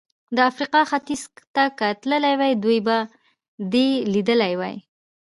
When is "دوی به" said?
2.63-2.97